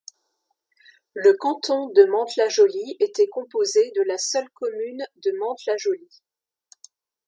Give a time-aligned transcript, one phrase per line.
[1.13, 6.23] Le canton de Mantes-la-Jolie était composé de la seule commune de Mantes-la-Jolie.